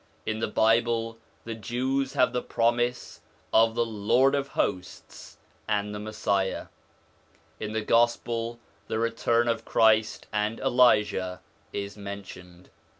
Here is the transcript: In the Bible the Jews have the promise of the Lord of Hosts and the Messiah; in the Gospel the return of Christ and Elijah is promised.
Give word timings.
In 0.25 0.39
the 0.39 0.47
Bible 0.47 1.19
the 1.45 1.53
Jews 1.53 2.13
have 2.13 2.33
the 2.33 2.41
promise 2.41 3.21
of 3.53 3.75
the 3.75 3.85
Lord 3.85 4.33
of 4.33 4.47
Hosts 4.47 5.37
and 5.67 5.93
the 5.93 5.99
Messiah; 5.99 6.69
in 7.59 7.73
the 7.73 7.83
Gospel 7.83 8.59
the 8.87 8.97
return 8.97 9.47
of 9.47 9.63
Christ 9.63 10.25
and 10.33 10.59
Elijah 10.59 11.39
is 11.71 11.93
promised. 11.93 12.71